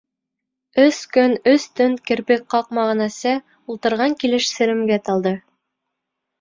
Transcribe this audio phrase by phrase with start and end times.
[0.83, 3.37] Өс көн, өс төн керпек ҡаҡмаған әсә
[3.75, 5.39] ултырған килеш серемгә талды.